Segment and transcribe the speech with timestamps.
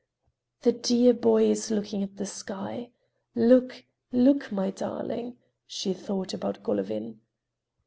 [0.63, 2.89] "The dear boy is looking at the sky.
[3.35, 7.19] Look, look, my darling!" she thought about Golovin.